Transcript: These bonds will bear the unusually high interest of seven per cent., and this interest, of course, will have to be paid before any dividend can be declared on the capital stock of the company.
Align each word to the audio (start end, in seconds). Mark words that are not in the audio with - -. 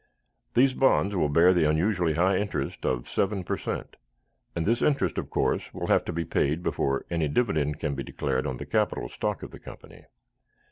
These 0.55 0.73
bonds 0.73 1.15
will 1.15 1.29
bear 1.29 1.53
the 1.53 1.69
unusually 1.69 2.15
high 2.15 2.37
interest 2.39 2.87
of 2.87 3.07
seven 3.07 3.43
per 3.43 3.55
cent., 3.55 3.97
and 4.55 4.65
this 4.65 4.81
interest, 4.81 5.19
of 5.19 5.29
course, 5.29 5.71
will 5.75 5.85
have 5.89 6.05
to 6.05 6.11
be 6.11 6.25
paid 6.25 6.63
before 6.63 7.05
any 7.11 7.27
dividend 7.27 7.79
can 7.79 7.93
be 7.93 8.01
declared 8.01 8.47
on 8.47 8.57
the 8.57 8.65
capital 8.65 9.09
stock 9.09 9.43
of 9.43 9.51
the 9.51 9.59
company. 9.59 10.05